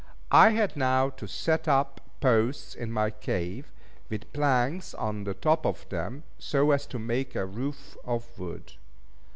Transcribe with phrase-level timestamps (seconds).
[0.31, 3.71] I had now to set up posts in my cave,
[4.09, 8.73] with planks on the top of them, so as to make a roof of wood.